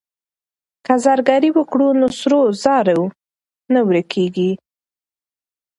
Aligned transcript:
که 0.85 0.93
زرګري 1.05 1.49
وکړو 1.53 1.87
نو 1.99 2.07
سرو 2.19 2.41
زرو 2.63 3.01
نه 3.73 3.79
ورکيږي. 3.87 4.51